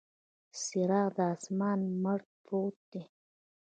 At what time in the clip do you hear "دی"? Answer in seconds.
2.91-3.03